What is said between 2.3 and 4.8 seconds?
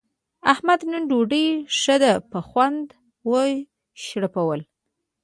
په خوند و شړپوله.